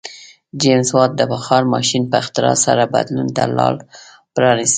[0.61, 3.75] جېمز واټ د بخار ماشین په اختراع سره بدلون ته لار
[4.33, 4.69] پرانیسته.